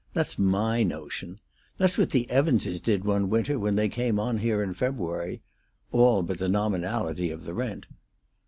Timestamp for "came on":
3.87-4.39